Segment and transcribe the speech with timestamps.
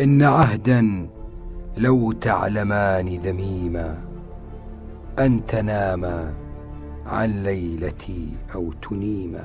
[0.00, 1.08] إن عهدا
[1.76, 3.98] لو تعلمان ذميما
[5.18, 6.34] أن تناما
[7.06, 9.44] عن ليلتي أو تنيما.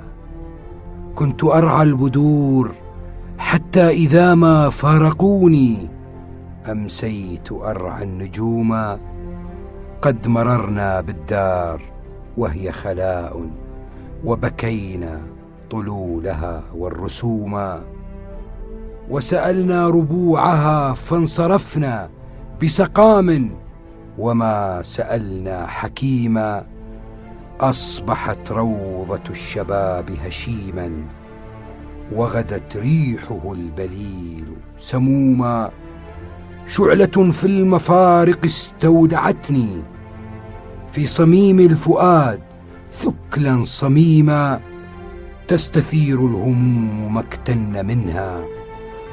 [1.16, 2.72] كنت أرعى البدور
[3.38, 5.90] حتى إذا ما فارقوني
[6.72, 8.98] أمسيت أرعى النجوم.
[10.02, 11.82] قد مررنا بالدار
[12.38, 13.50] وهي خلاء
[14.26, 15.22] وبكينا
[15.72, 17.82] طلولها والرسوما
[19.12, 22.10] وسألنا ربوعها فانصرفنا
[22.64, 23.50] بسقام
[24.18, 26.66] وما سألنا حكيما
[27.60, 30.92] أصبحت روضة الشباب هشيما
[32.16, 34.46] وغدت ريحه البليل
[34.78, 35.70] سموما
[36.66, 39.82] شعلة في المفارق استودعتني
[40.92, 42.40] في صميم الفؤاد
[42.94, 44.60] ثكلا صميما
[45.48, 48.61] تستثير الهموم ما اكتن منها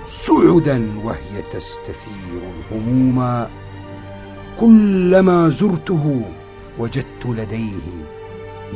[0.08, 2.40] سعدا وهي تستثير
[2.72, 3.46] الهموم.
[4.60, 6.22] كلما زرته
[6.78, 8.06] وجدت لديه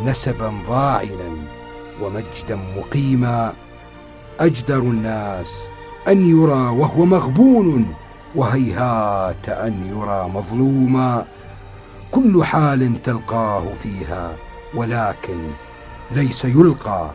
[0.04, 1.30] نسبا ضاعلا
[2.02, 3.52] ومجدا مقيما.
[4.40, 5.68] أجدر الناس
[6.08, 7.94] أن يرى وهو مغبون
[8.34, 11.26] وهيهات أن يرى مظلوما.
[12.10, 14.36] كل حال تلقاه فيها
[14.74, 15.50] ولكن
[16.10, 17.10] ليس يلقى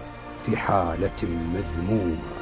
[0.46, 1.24] في حالة
[1.54, 2.37] مذمومة.